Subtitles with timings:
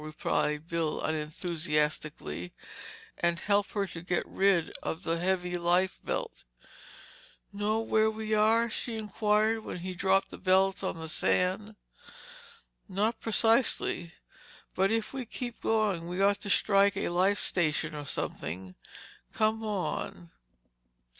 [0.03, 2.51] replied Bill unenthusiastically,
[3.19, 6.43] and helped her to get rid of the heavy life belt.
[7.53, 11.75] "Know where we are?" she inquired when he had dropped the belts on the sand.
[12.89, 14.15] "Not precisely.
[14.73, 17.35] But if we keep going we ought to strike a lifesaving
[17.75, 20.31] station or something—come on."